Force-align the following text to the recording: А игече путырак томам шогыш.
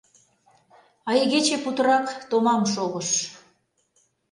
А 1.09 1.11
игече 1.21 1.57
путырак 1.63 2.05
томам 2.29 2.61
шогыш. 2.73 3.09